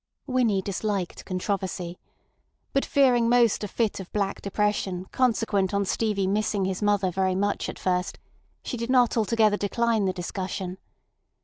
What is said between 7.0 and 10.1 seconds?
very much at first, she did not altogether decline